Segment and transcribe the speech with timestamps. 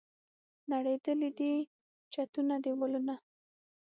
[0.71, 1.53] نړېدلي دي
[2.13, 3.15] چتونه، دیوالونه